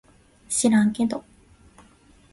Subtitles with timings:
[0.49, 1.23] しらんけど